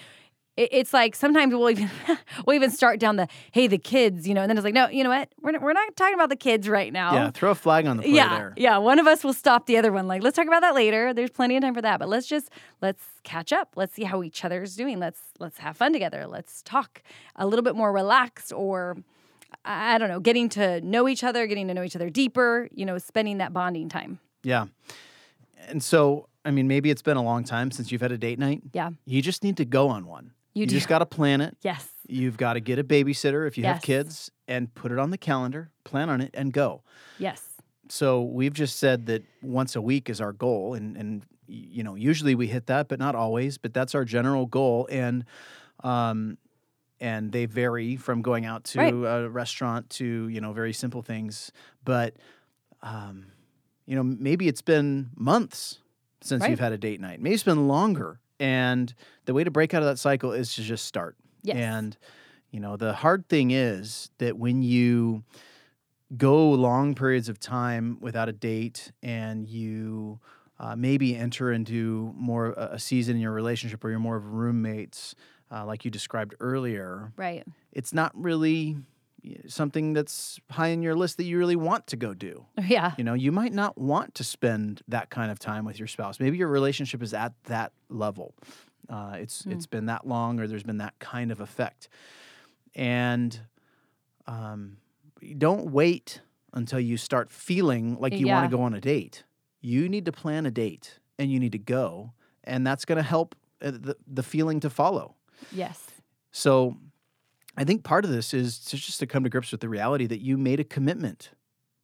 it, 0.57 0.69
it's 0.71 0.93
like 0.93 1.15
sometimes 1.15 1.53
we'll 1.53 1.69
even 1.69 1.89
we'll 2.45 2.55
even 2.55 2.71
start 2.71 2.99
down 2.99 3.15
the 3.15 3.27
hey 3.51 3.67
the 3.67 3.77
kids 3.77 4.27
you 4.27 4.33
know 4.33 4.41
and 4.41 4.49
then 4.49 4.57
it's 4.57 4.65
like 4.65 4.73
no 4.73 4.87
you 4.89 5.03
know 5.03 5.09
what 5.09 5.29
we're 5.41 5.51
not, 5.51 5.61
we're 5.61 5.73
not 5.73 5.95
talking 5.95 6.13
about 6.13 6.29
the 6.29 6.35
kids 6.35 6.67
right 6.67 6.91
now 6.91 7.13
Yeah, 7.13 7.31
throw 7.31 7.51
a 7.51 7.55
flag 7.55 7.85
on 7.85 7.97
the 7.97 8.03
play 8.03 8.11
yeah, 8.13 8.37
there. 8.37 8.53
yeah. 8.57 8.77
One 8.77 8.99
of 8.99 9.07
us 9.07 9.23
will 9.23 9.33
stop 9.33 9.65
the 9.65 9.77
other 9.77 9.91
one. 9.91 10.07
Like, 10.07 10.21
let's 10.23 10.35
talk 10.35 10.47
about 10.47 10.61
that 10.61 10.75
later. 10.75 11.13
There's 11.13 11.29
plenty 11.31 11.55
of 11.57 11.61
time 11.63 11.73
for 11.73 11.81
that. 11.81 11.99
But 11.99 12.09
let's 12.09 12.27
just 12.27 12.49
let's 12.81 13.03
catch 13.23 13.51
up. 13.53 13.73
Let's 13.75 13.93
see 13.93 14.03
how 14.03 14.23
each 14.23 14.43
other 14.45 14.61
is 14.63 14.75
doing. 14.75 14.99
Let's 14.99 15.21
let's 15.39 15.57
have 15.59 15.77
fun 15.77 15.93
together. 15.93 16.27
Let's 16.27 16.61
talk 16.61 17.01
a 17.35 17.45
little 17.47 17.63
bit 17.63 17.75
more 17.75 17.91
relaxed, 17.91 18.51
or 18.53 18.97
I 19.65 19.97
don't 19.97 20.09
know, 20.09 20.19
getting 20.19 20.49
to 20.49 20.81
know 20.81 21.07
each 21.07 21.23
other, 21.23 21.47
getting 21.47 21.67
to 21.67 21.73
know 21.73 21.83
each 21.83 21.95
other 21.95 22.09
deeper. 22.09 22.67
You 22.73 22.85
know, 22.85 22.97
spending 22.97 23.37
that 23.39 23.53
bonding 23.53 23.89
time. 23.89 24.19
Yeah. 24.43 24.65
And 25.67 25.83
so, 25.83 26.27
I 26.43 26.51
mean, 26.51 26.67
maybe 26.67 26.89
it's 26.89 27.01
been 27.03 27.17
a 27.17 27.23
long 27.23 27.43
time 27.43 27.71
since 27.71 27.91
you've 27.91 28.01
had 28.01 28.11
a 28.11 28.17
date 28.17 28.39
night. 28.39 28.61
Yeah. 28.73 28.89
You 29.05 29.21
just 29.21 29.43
need 29.43 29.57
to 29.57 29.65
go 29.65 29.89
on 29.89 30.07
one. 30.07 30.31
You 30.53 30.65
do. 30.65 30.75
just 30.75 30.87
got 30.87 30.99
to 30.99 31.05
plan 31.05 31.41
it. 31.41 31.55
Yes. 31.61 31.87
You've 32.07 32.35
got 32.37 32.53
to 32.53 32.59
get 32.59 32.77
a 32.79 32.83
babysitter 32.83 33.47
if 33.47 33.57
you 33.57 33.63
have 33.65 33.81
kids 33.81 34.29
and 34.47 34.73
put 34.73 34.91
it 34.91 34.99
on 34.99 35.09
the 35.11 35.17
calendar, 35.17 35.71
plan 35.85 36.09
on 36.09 36.19
it, 36.21 36.31
and 36.33 36.51
go. 36.51 36.81
Yes. 37.17 37.41
So 37.89 38.23
we've 38.23 38.53
just 38.53 38.77
said 38.79 39.05
that 39.07 39.23
once 39.41 39.75
a 39.75 39.81
week 39.81 40.09
is 40.09 40.19
our 40.21 40.31
goal, 40.33 40.73
and 40.75 40.95
and 40.95 41.23
you 41.47 41.83
know 41.83 41.95
usually 41.95 42.35
we 42.35 42.47
hit 42.47 42.67
that, 42.67 42.87
but 42.87 42.99
not 42.99 43.15
always. 43.15 43.57
But 43.57 43.73
that's 43.73 43.93
our 43.95 44.05
general 44.05 44.45
goal, 44.45 44.87
and 44.89 45.25
um, 45.83 46.37
and 47.01 47.31
they 47.33 47.45
vary 47.47 47.97
from 47.97 48.21
going 48.21 48.45
out 48.45 48.63
to 48.65 48.79
Right. 48.79 48.93
a 48.93 49.29
restaurant 49.29 49.89
to 49.91 50.27
you 50.29 50.39
know 50.39 50.53
very 50.53 50.71
simple 50.73 51.01
things. 51.01 51.51
But 51.83 52.15
um, 52.81 53.25
you 53.85 53.95
know 53.97 54.03
maybe 54.03 54.47
it's 54.47 54.61
been 54.61 55.09
months 55.17 55.79
since 56.21 56.41
Right. 56.41 56.51
you've 56.51 56.59
had 56.61 56.71
a 56.71 56.77
date 56.77 57.01
night. 57.01 57.19
Maybe 57.21 57.33
it's 57.33 57.43
been 57.43 57.67
longer, 57.67 58.20
and 58.41 58.93
the 59.25 59.33
way 59.33 59.43
to 59.43 59.51
break 59.51 59.73
out 59.73 59.83
of 59.83 59.87
that 59.87 59.99
cycle 59.99 60.33
is 60.33 60.55
to 60.55 60.63
just 60.63 60.85
start. 60.85 61.15
Yes. 61.43 61.57
And 61.57 61.97
you 62.49 62.59
know 62.59 62.75
the 62.75 62.93
hard 62.93 63.29
thing 63.29 63.51
is 63.51 64.09
that 64.17 64.37
when 64.37 64.61
you 64.61 65.23
go 66.17 66.49
long 66.49 66.93
periods 66.95 67.29
of 67.29 67.39
time 67.39 67.97
without 68.01 68.27
a 68.27 68.33
date 68.33 68.91
and 69.01 69.47
you 69.47 70.19
uh, 70.59 70.75
maybe 70.75 71.15
enter 71.15 71.51
into 71.51 72.13
more 72.17 72.51
a 72.51 72.77
season 72.77 73.15
in 73.15 73.21
your 73.21 73.31
relationship 73.31 73.83
where 73.83 73.91
you're 73.91 73.99
more 73.99 74.17
of 74.17 74.33
roommates, 74.33 75.15
uh, 75.51 75.65
like 75.65 75.85
you 75.85 75.91
described 75.91 76.35
earlier, 76.39 77.13
right. 77.15 77.45
it's 77.71 77.93
not 77.93 78.11
really 78.13 78.77
something 79.47 79.93
that's 79.93 80.39
high 80.49 80.67
in 80.69 80.81
your 80.81 80.95
list 80.95 81.17
that 81.17 81.23
you 81.23 81.37
really 81.37 81.55
want 81.55 81.87
to 81.87 81.95
go 81.97 82.13
do. 82.13 82.45
Yeah. 82.67 82.93
You 82.97 83.03
know, 83.03 83.13
you 83.13 83.31
might 83.31 83.53
not 83.53 83.77
want 83.77 84.15
to 84.15 84.23
spend 84.23 84.81
that 84.87 85.09
kind 85.09 85.31
of 85.31 85.39
time 85.39 85.65
with 85.65 85.77
your 85.77 85.87
spouse. 85.87 86.19
Maybe 86.19 86.37
your 86.37 86.47
relationship 86.47 87.01
is 87.03 87.13
at 87.13 87.33
that 87.45 87.73
level. 87.89 88.33
Uh, 88.89 89.15
it's 89.15 89.45
it's 89.45 89.65
been 89.65 89.85
that 89.87 90.05
long, 90.05 90.39
or 90.39 90.47
there's 90.47 90.63
been 90.63 90.77
that 90.77 90.97
kind 90.99 91.31
of 91.31 91.39
effect, 91.39 91.87
and 92.75 93.39
um, 94.27 94.77
don't 95.37 95.71
wait 95.71 96.21
until 96.53 96.79
you 96.79 96.97
start 96.97 97.31
feeling 97.31 97.97
like 97.99 98.13
you 98.13 98.27
want 98.27 98.49
to 98.49 98.55
go 98.55 98.61
on 98.63 98.73
a 98.73 98.81
date. 98.81 99.23
You 99.61 99.87
need 99.87 100.05
to 100.05 100.11
plan 100.11 100.45
a 100.45 100.51
date, 100.51 100.99
and 101.17 101.31
you 101.31 101.39
need 101.39 101.53
to 101.53 101.57
go, 101.57 102.11
and 102.43 102.67
that's 102.67 102.83
going 102.83 102.97
to 102.97 103.03
help 103.03 103.35
uh, 103.61 103.71
the 103.71 103.95
the 104.07 104.23
feeling 104.23 104.59
to 104.59 104.69
follow. 104.69 105.15
Yes. 105.51 105.87
So 106.31 106.77
I 107.57 107.63
think 107.63 107.83
part 107.83 108.05
of 108.05 108.11
this 108.11 108.33
is 108.33 108.59
to 108.65 108.77
just 108.77 108.99
to 108.99 109.07
come 109.07 109.23
to 109.23 109.29
grips 109.29 109.51
with 109.51 109.61
the 109.61 109.69
reality 109.69 110.07
that 110.07 110.21
you 110.21 110.37
made 110.37 110.59
a 110.59 110.63
commitment 110.63 111.31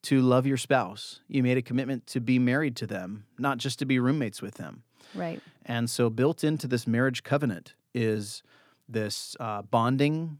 to 0.04 0.22
love 0.22 0.46
your 0.48 0.58
spouse. 0.58 1.20
You 1.28 1.44
made 1.44 1.58
a 1.58 1.62
commitment 1.62 2.08
to 2.08 2.22
be 2.22 2.40
married 2.40 2.76
to 2.78 2.88
them, 2.88 3.26
not 3.38 3.58
just 3.58 3.80
to 3.80 3.86
be 3.86 4.00
roommates 4.00 4.42
with 4.42 4.56
them. 4.56 4.84
Right. 5.14 5.42
And 5.66 5.90
so 5.90 6.10
built 6.10 6.44
into 6.44 6.68
this 6.68 6.88
marriage 6.88 7.24
covenant 7.24 7.76
is 7.94 8.44
this 8.88 9.36
uh, 9.40 9.64
bonding, 9.64 10.40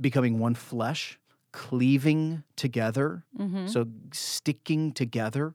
becoming 0.00 0.38
one 0.38 0.54
flesh, 0.54 1.18
cleaving 1.50 2.44
together, 2.56 3.24
Mm-hmm. 3.38 3.66
so 3.66 3.86
sticking 4.12 4.92
together. 4.92 5.54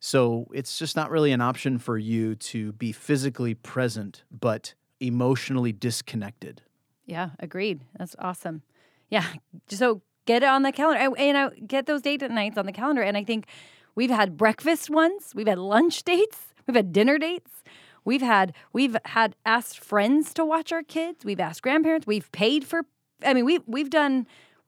So 0.00 0.46
it's 0.52 0.78
just 0.78 0.96
not 0.96 1.10
really 1.10 1.32
an 1.32 1.40
option 1.40 1.78
for 1.78 1.98
you 1.98 2.34
to 2.36 2.72
be 2.72 2.92
physically 2.92 3.54
present, 3.54 4.22
but 4.30 4.74
emotionally 5.00 5.72
disconnected. 5.72 6.62
Yeah, 7.08 7.30
agreed. 7.40 7.80
That's 7.98 8.14
awesome. 8.18 8.62
Yeah, 9.08 9.24
so 9.66 10.02
get 10.26 10.42
it 10.42 10.48
on 10.48 10.62
the 10.62 10.70
calendar, 10.72 11.16
and, 11.16 11.38
I 11.38 11.44
uh, 11.44 11.50
get 11.66 11.86
those 11.86 12.02
date 12.02 12.20
nights 12.30 12.58
on 12.58 12.66
the 12.66 12.72
calendar. 12.72 13.00
And 13.00 13.16
I 13.16 13.24
think 13.24 13.46
we've 13.94 14.10
had 14.10 14.36
breakfast 14.36 14.90
once, 14.90 15.34
we've 15.34 15.48
had 15.48 15.58
lunch 15.58 16.02
dates, 16.04 16.38
we've 16.66 16.76
had 16.76 16.92
dinner 16.92 17.16
dates, 17.18 17.64
we've 18.04 18.20
had 18.20 18.52
we've 18.74 18.96
had 19.06 19.34
asked 19.46 19.78
friends 19.80 20.34
to 20.34 20.44
watch 20.44 20.70
our 20.70 20.82
kids, 20.82 21.24
we've 21.24 21.40
asked 21.40 21.62
grandparents, 21.62 22.06
we've 22.06 22.30
paid 22.30 22.64
for. 22.64 22.82
I 23.24 23.32
mean, 23.32 23.46
we've 23.46 23.62
we've 23.66 23.90
done 23.90 24.26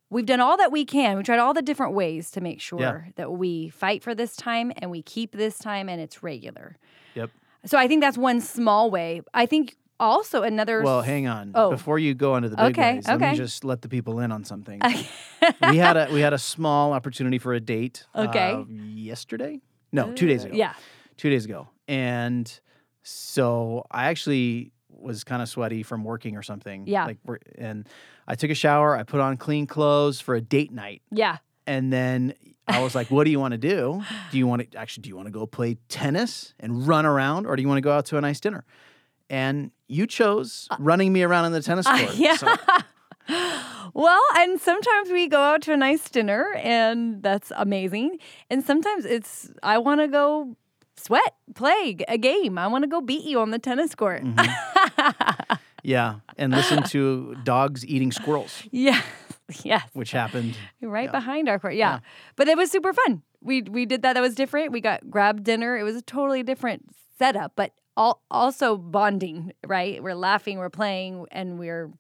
we've 0.09 0.27
done 0.27 0.41
all 0.41 0.57
that 0.57 0.73
we 0.73 0.87
can. 0.87 1.19
We 1.19 1.23
tried 1.23 1.41
all 1.41 1.53
the 1.53 1.63
different 1.63 1.93
ways 1.93 2.31
to 2.31 2.41
make 2.41 2.61
sure 2.63 3.09
that 3.17 3.33
we 3.33 3.69
fight 3.69 4.03
for 4.03 4.15
this 4.15 4.35
time 4.35 4.73
and 4.79 4.91
we 4.91 5.03
keep 5.03 5.33
this 5.33 5.59
time 5.59 5.91
and 5.91 6.01
it's 6.01 6.23
regular. 6.23 6.79
Yep. 7.15 7.31
So 7.67 7.77
I 7.77 7.87
think 7.87 8.01
that's 8.01 8.17
one 8.17 8.41
small 8.41 8.91
way. 8.91 9.21
I 9.35 9.45
think 9.45 9.77
also 10.01 10.43
another. 10.43 10.83
Well, 10.83 11.03
hang 11.03 11.27
on. 11.29 11.53
Oh. 11.55 11.71
Before 11.71 11.99
you 11.99 12.15
go 12.15 12.35
on 12.35 12.43
to 12.43 12.49
the 12.49 12.57
big 12.57 12.77
Okay, 12.79 12.95
ways, 12.97 13.07
let 13.07 13.21
me 13.21 13.37
just 13.37 13.65
let 13.65 13.83
the 13.83 13.89
people 13.89 14.19
in 14.21 14.33
on 14.33 14.43
something. 14.45 14.81
we 15.69 15.77
had 15.77 15.97
a 15.97 16.09
we 16.13 16.21
had 16.21 16.33
a 16.33 16.39
small 16.39 16.93
opportunity 16.93 17.39
for 17.39 17.53
a 17.53 17.61
date. 17.61 18.07
Okay. 18.17 18.53
uh, 18.53 18.65
yesterday? 18.69 19.61
No, 19.93 20.13
two 20.13 20.27
days 20.27 20.45
ago. 20.45 20.55
Yeah. 20.55 20.75
two 21.17 21.31
days 21.31 21.45
ago, 21.45 21.69
and 21.87 22.61
so 23.03 23.85
I 23.91 24.07
actually 24.07 24.73
was 24.89 25.25
kind 25.25 25.41
of 25.43 25.49
sweaty 25.49 25.83
from 25.83 26.05
working 26.05 26.37
or 26.37 26.43
something. 26.43 26.87
Yeah. 26.87 27.07
Like, 27.07 27.19
and 27.57 27.89
I 28.29 28.35
took 28.35 28.51
a 28.51 28.55
shower. 28.55 28.97
I 28.97 29.03
put 29.03 29.21
on 29.21 29.37
clean 29.37 29.67
clothes 29.67 30.21
for 30.21 30.35
a 30.35 30.41
date 30.41 30.73
night, 30.73 31.03
Yeah. 31.11 31.39
and 31.67 31.93
then 31.93 32.35
I 32.69 32.83
was 32.83 32.95
like, 32.95 33.11
"What 33.11 33.25
do 33.25 33.31
you 33.31 33.41
want 33.41 33.53
to 33.53 33.59
do? 33.59 34.03
Do 34.31 34.39
you 34.39 34.47
want 34.47 34.71
to 34.71 34.79
actually? 34.83 35.03
Do 35.03 35.09
you 35.09 35.17
want 35.17 35.27
to 35.27 35.33
go 35.33 35.47
play 35.47 35.77
tennis 35.89 36.55
and 36.61 36.87
run 36.87 37.05
around, 37.07 37.47
or 37.47 37.57
do 37.57 37.63
you 37.63 37.69
want 37.69 37.79
to 37.79 37.83
go 37.83 37.93
out 37.93 38.07
to 38.07 38.17
a 38.17 38.21
nice 38.21 38.39
dinner?" 38.41 38.65
And 39.29 39.71
you 39.91 40.07
chose 40.07 40.69
running 40.79 41.13
me 41.13 41.23
around 41.23 41.45
on 41.47 41.53
the 41.53 41.61
tennis 41.63 41.87
court. 41.95 42.01
Uh, 42.01 42.13
yeah. 42.15 42.37
So- 42.37 42.57
Well, 43.93 44.21
and 44.37 44.61
sometimes 44.61 45.11
we 45.11 45.27
go 45.29 45.41
out 45.41 45.63
to 45.63 45.73
a 45.73 45.77
nice 45.77 46.09
dinner, 46.09 46.55
and 46.63 47.23
that's 47.23 47.51
amazing. 47.57 48.19
And 48.49 48.65
sometimes 48.65 49.05
it's 49.05 49.51
I 49.65 49.79
want 49.79 50.01
to 50.01 50.07
go 50.09 50.57
sweat, 50.97 51.35
play 51.55 51.97
a 52.09 52.17
game. 52.17 52.57
I 52.57 52.69
want 52.69 52.83
to 52.85 52.89
go 52.89 53.01
beat 53.01 53.25
you 53.25 53.41
on 53.41 53.51
the 53.51 53.59
tennis 53.59 53.95
court. 53.97 54.23
Mm-hmm. 54.23 55.55
yeah, 55.83 56.17
and 56.39 56.53
listen 56.53 56.83
to 56.85 57.35
dogs 57.45 57.85
eating 57.85 58.13
squirrels, 58.13 58.63
yeah. 58.71 59.03
Yes. 59.65 59.83
which 59.93 60.13
happened. 60.13 60.57
Right 60.81 61.07
Yeah. 61.07 61.11
behind 61.11 61.49
our 61.49 61.59
court. 61.59 61.75
Yeah. 61.75 61.99
But 62.37 62.47
it 62.47 62.57
was 62.57 62.71
super 62.71 62.93
fun. 62.93 63.23
We 63.43 63.63
we 63.63 63.87
did 63.87 64.03
that. 64.03 64.13
That 64.15 64.21
was 64.21 64.37
different. 64.37 64.71
We 64.71 64.81
got 64.81 65.11
grabbed 65.11 65.43
dinner. 65.43 65.77
It 65.77 65.83
was 65.83 65.97
a 65.97 66.03
totally 66.03 66.45
different 66.45 66.85
setup, 67.19 67.53
but 67.57 67.73
all, 68.01 68.23
also 68.31 68.77
bonding, 68.77 69.53
right? 69.67 70.03
We're 70.03 70.15
laughing, 70.15 70.59
we're 70.59 70.71
playing, 70.71 71.27
and 71.31 71.59
we're 71.59 71.91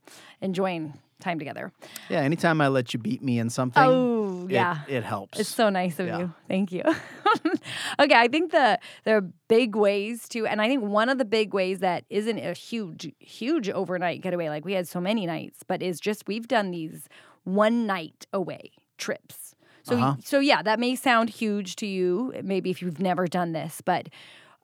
enjoying 0.40 0.94
time 1.20 1.38
together. 1.38 1.70
Yeah, 2.08 2.20
anytime 2.20 2.62
I 2.62 2.68
let 2.68 2.94
you 2.94 2.98
beat 2.98 3.22
me 3.22 3.38
in 3.38 3.50
something, 3.50 3.82
Oh, 3.84 4.46
it- 4.48 4.52
yeah. 4.52 4.78
it, 4.88 5.04
helps. 5.04 5.38
It's 5.38 5.54
so 5.54 5.68
nice 5.68 5.98
of 5.98 6.06
Yeah. 6.06 6.18
you. 6.20 6.34
Thank 6.48 6.72
you. 6.72 6.82
okay, 8.00 8.14
I 8.14 8.28
think 8.28 8.52
the 8.52 8.78
there 9.04 9.18
are 9.18 9.26
big 9.48 9.76
ways 9.76 10.26
to, 10.30 10.46
and 10.46 10.62
I 10.62 10.68
think 10.68 10.82
one 10.82 11.08
of 11.10 11.18
the 11.18 11.26
big 11.26 11.52
ways 11.52 11.80
that 11.80 12.04
isn't 12.08 12.38
a 12.38 12.54
huge, 12.54 13.12
huge 13.18 13.68
overnight 13.68 14.22
getaway 14.22 14.48
like 14.48 14.64
we 14.64 14.72
had 14.72 14.88
so 14.88 15.00
many 15.00 15.26
nights, 15.26 15.62
but 15.66 15.82
is 15.82 16.00
just 16.00 16.26
we've 16.26 16.48
done 16.48 16.70
these 16.70 17.08
one 17.44 17.86
night 17.86 18.26
away 18.32 18.70
trips. 18.96 19.54
So, 19.82 19.96
Uh-huh. 19.96 20.14
so 20.24 20.40
yeah, 20.40 20.62
that 20.62 20.78
may 20.80 20.94
sound 20.94 21.28
huge 21.30 21.76
to 21.76 21.86
you, 21.86 22.32
maybe 22.42 22.70
if 22.70 22.80
you've 22.82 23.00
never 23.00 23.26
done 23.26 23.52
this, 23.52 23.80
but 23.82 24.08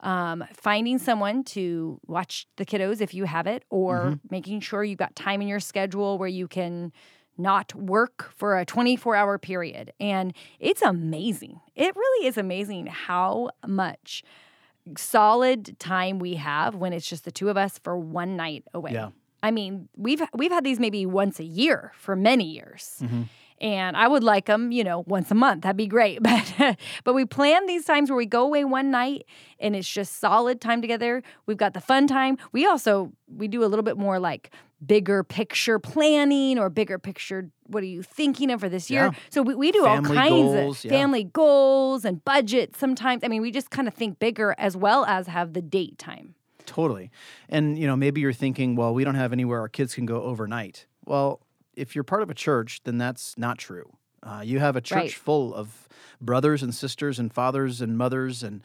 um, 0.06 0.44
finding 0.54 0.98
someone 0.98 1.42
to 1.44 2.00
watch 2.06 2.46
the 2.56 2.64
kiddos 2.64 3.00
if 3.00 3.12
you 3.12 3.24
have 3.24 3.46
it, 3.46 3.64
or 3.70 3.96
Mm-hmm. 4.04 4.14
making 4.30 4.60
sure 4.60 4.84
you've 4.84 4.98
got 4.98 5.14
time 5.16 5.42
in 5.42 5.48
your 5.48 5.60
schedule 5.60 6.16
where 6.18 6.28
you 6.28 6.46
can 6.48 6.92
not 7.38 7.74
work 7.74 8.30
for 8.34 8.56
a 8.58 8.64
24 8.64 9.14
hour 9.16 9.36
period. 9.38 9.92
And 10.00 10.32
it's 10.60 10.80
amazing. 10.80 11.60
It 11.74 11.94
really 11.94 12.26
is 12.28 12.38
amazing 12.38 12.86
how 12.86 13.50
much 13.66 14.22
solid 14.96 15.78
time 15.78 16.18
we 16.18 16.34
have 16.34 16.74
when 16.76 16.92
it's 16.92 17.08
just 17.08 17.24
the 17.24 17.32
two 17.32 17.48
of 17.50 17.56
us 17.56 17.78
for 17.82 17.98
one 17.98 18.36
night 18.36 18.64
away. 18.72 18.92
Yeah. 18.92 19.10
I 19.42 19.50
mean, 19.50 19.88
we've 19.96 20.22
we've 20.34 20.50
had 20.50 20.64
these 20.64 20.80
maybe 20.80 21.04
once 21.06 21.38
a 21.40 21.44
year 21.44 21.92
for 21.96 22.16
many 22.16 22.44
years. 22.44 23.02
And 23.60 23.96
I 23.96 24.06
would 24.08 24.22
like 24.22 24.46
them, 24.46 24.70
you 24.70 24.84
know, 24.84 25.04
once 25.06 25.30
a 25.30 25.34
month. 25.34 25.62
That'd 25.62 25.76
be 25.76 25.86
great. 25.86 26.20
But 26.58 26.76
but 27.04 27.14
we 27.14 27.24
plan 27.24 27.66
these 27.66 27.84
times 27.84 28.10
where 28.10 28.16
we 28.16 28.26
go 28.26 28.42
away 28.42 28.64
one 28.64 28.90
night 28.90 29.26
and 29.58 29.74
it's 29.76 29.88
just 29.88 30.18
solid 30.18 30.60
time 30.60 30.80
together. 30.80 31.22
We've 31.46 31.56
got 31.56 31.74
the 31.74 31.80
fun 31.80 32.06
time. 32.06 32.36
We 32.52 32.66
also 32.66 33.12
we 33.28 33.48
do 33.48 33.64
a 33.64 33.66
little 33.66 33.82
bit 33.82 33.96
more 33.96 34.18
like 34.18 34.50
bigger 34.84 35.22
picture 35.24 35.78
planning 35.78 36.58
or 36.58 36.68
bigger 36.68 36.98
picture 36.98 37.50
what 37.68 37.82
are 37.82 37.86
you 37.86 38.02
thinking 38.02 38.50
of 38.50 38.60
for 38.60 38.68
this 38.68 38.90
year? 38.90 39.06
Yeah. 39.06 39.18
So 39.30 39.42
we, 39.42 39.54
we 39.54 39.72
do 39.72 39.82
Family 39.82 40.08
all 40.08 40.14
kinds 40.14 40.30
goals, 40.30 40.78
of 40.78 40.84
yeah. 40.84 40.90
family 40.90 41.24
goals 41.24 42.04
and 42.04 42.24
budget 42.24 42.76
sometimes. 42.76 43.24
I 43.24 43.28
mean, 43.28 43.42
we 43.42 43.50
just 43.50 43.70
kind 43.70 43.88
of 43.88 43.94
think 43.94 44.18
bigger 44.18 44.54
as 44.58 44.76
well 44.76 45.04
as 45.06 45.26
have 45.26 45.52
the 45.52 45.62
date 45.62 45.98
time. 45.98 46.34
Totally. 46.64 47.10
And 47.48 47.78
you 47.78 47.86
know, 47.86 47.96
maybe 47.96 48.20
you're 48.20 48.32
thinking, 48.32 48.76
well, 48.76 48.92
we 48.92 49.04
don't 49.04 49.14
have 49.14 49.32
anywhere 49.32 49.60
our 49.60 49.68
kids 49.68 49.94
can 49.94 50.06
go 50.06 50.22
overnight. 50.22 50.86
Well, 51.04 51.40
if 51.76 51.94
you're 51.94 52.04
part 52.04 52.22
of 52.22 52.30
a 52.30 52.34
church, 52.34 52.80
then 52.84 52.98
that's 52.98 53.36
not 53.38 53.58
true. 53.58 53.92
Uh, 54.22 54.42
you 54.44 54.58
have 54.58 54.76
a 54.76 54.80
church 54.80 54.96
Right. 54.96 55.12
full 55.14 55.54
of 55.54 55.88
brothers 56.20 56.62
and 56.62 56.74
sisters 56.74 57.18
and 57.18 57.32
fathers 57.32 57.80
and 57.80 57.96
mothers 57.96 58.42
and 58.42 58.62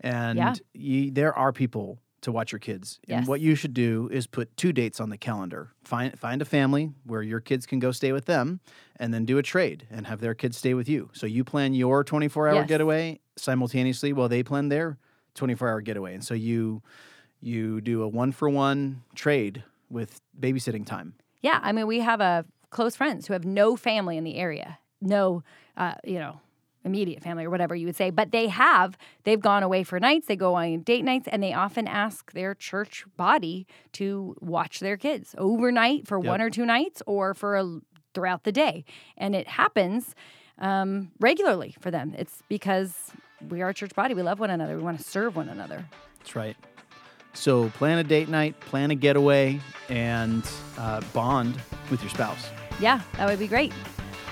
and 0.00 0.38
Yeah. 0.38 0.54
you, 0.74 1.10
there 1.10 1.32
are 1.32 1.52
people 1.52 1.98
to 2.22 2.32
watch 2.32 2.52
your 2.52 2.58
kids. 2.58 2.98
And 3.08 3.26
what 3.26 3.40
you 3.40 3.54
should 3.54 3.74
do 3.74 4.08
is 4.10 4.26
put 4.26 4.54
two 4.56 4.72
dates 4.72 4.98
on 4.98 5.10
the 5.10 5.16
calendar. 5.18 5.70
Find 5.84 6.18
find 6.18 6.42
a 6.42 6.44
family 6.44 6.90
where 7.04 7.22
your 7.22 7.40
kids 7.40 7.64
can 7.66 7.78
go 7.78 7.92
stay 7.92 8.12
with 8.12 8.24
them 8.24 8.60
and 8.96 9.12
then 9.14 9.24
do 9.24 9.38
a 9.38 9.42
trade 9.42 9.86
and 9.90 10.06
have 10.06 10.20
their 10.20 10.34
kids 10.34 10.56
stay 10.56 10.74
with 10.74 10.88
you. 10.88 11.10
So 11.12 11.26
you 11.26 11.44
plan 11.44 11.74
your 11.74 12.02
24-hour 12.02 12.54
Yes. 12.54 12.68
getaway 12.68 13.20
simultaneously 13.36 14.12
while 14.12 14.28
they 14.28 14.42
plan 14.42 14.68
their 14.68 14.98
24-hour 15.36 15.82
getaway. 15.82 16.14
And 16.14 16.24
so 16.24 16.34
you 16.34 16.82
you 17.40 17.80
do 17.80 18.02
a 18.02 18.08
one 18.08 18.32
for 18.32 18.48
one 18.48 19.02
trade 19.14 19.62
with 19.90 20.20
babysitting 20.38 20.86
time. 20.86 21.14
Yeah, 21.42 21.60
I 21.62 21.72
mean, 21.72 21.86
we 21.86 22.00
have 22.00 22.20
a 22.22 22.46
close 22.74 22.94
friends 22.96 23.26
who 23.26 23.32
have 23.32 23.44
no 23.46 23.76
family 23.76 24.18
in 24.18 24.24
the 24.24 24.36
area, 24.36 24.78
no, 25.00 25.42
uh, 25.76 25.94
you 26.04 26.18
know, 26.18 26.40
immediate 26.84 27.22
family 27.22 27.44
or 27.46 27.50
whatever 27.50 27.74
you 27.74 27.86
would 27.86 27.96
say, 27.96 28.10
but 28.10 28.30
they 28.30 28.48
have. 28.48 28.98
They've 29.22 29.40
gone 29.40 29.62
away 29.62 29.84
for 29.84 29.98
nights. 29.98 30.26
They 30.26 30.36
go 30.36 30.54
on 30.54 30.80
date 30.80 31.04
nights, 31.04 31.26
and 31.32 31.42
they 31.42 31.54
often 31.54 31.88
ask 31.88 32.32
their 32.32 32.54
church 32.54 33.04
body 33.16 33.66
to 33.92 34.36
watch 34.40 34.80
their 34.80 34.98
kids 34.98 35.34
overnight 35.38 36.06
for 36.06 36.18
Yep. 36.18 36.26
one 36.26 36.40
or 36.42 36.50
two 36.50 36.66
nights, 36.66 37.00
or 37.06 37.32
for 37.32 37.56
a, 37.56 37.80
throughout 38.12 38.44
the 38.44 38.52
day, 38.52 38.84
and 39.16 39.34
it 39.34 39.48
happens 39.48 40.14
um, 40.58 41.10
regularly 41.20 41.74
for 41.80 41.90
them. 41.90 42.14
It's 42.18 42.42
because 42.48 43.12
we 43.48 43.62
are 43.62 43.70
a 43.70 43.74
church 43.74 43.94
body. 43.94 44.12
We 44.14 44.22
love 44.22 44.38
one 44.40 44.50
another. 44.50 44.76
We 44.76 44.82
want 44.82 44.98
to 44.98 45.04
serve 45.04 45.36
one 45.36 45.48
another. 45.48 45.86
That's 46.18 46.36
right. 46.36 46.56
So 47.32 47.70
plan 47.70 47.98
a 47.98 48.04
date 48.04 48.28
night, 48.28 48.58
plan 48.60 48.90
a 48.90 48.94
getaway, 48.94 49.60
and 49.88 50.48
uh, 50.78 51.00
bond 51.12 51.58
with 51.90 52.00
your 52.02 52.10
spouse. 52.10 52.50
Yeah, 52.80 53.00
that 53.16 53.28
would 53.28 53.38
be 53.38 53.48
great. 53.48 53.72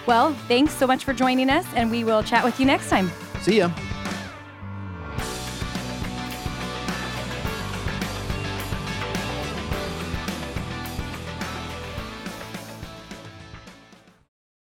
Well, 0.06 0.34
thanks 0.48 0.72
so 0.72 0.86
much 0.86 1.04
for 1.04 1.12
joining 1.12 1.48
us, 1.48 1.66
and 1.74 1.90
we 1.90 2.04
will 2.04 2.22
chat 2.22 2.44
with 2.44 2.58
you 2.58 2.66
next 2.66 2.88
time. 2.90 3.10
See 3.40 3.58
ya. 3.58 3.70